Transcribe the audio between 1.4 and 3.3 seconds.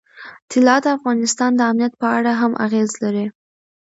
د امنیت په اړه هم اغېز لري.